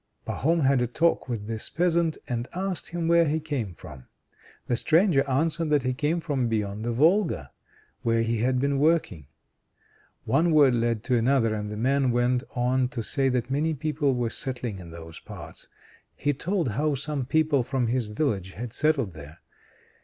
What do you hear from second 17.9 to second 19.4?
village had settled there.